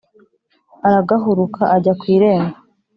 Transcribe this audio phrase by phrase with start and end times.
[0.87, 2.57] Aragahuruka ajya ku irembo